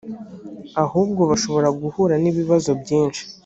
ahubwo 0.83 1.21
bashobora 1.31 1.69
guhura 1.81 2.15
n’ibibazo 2.23 2.71
byinshi 2.81 3.21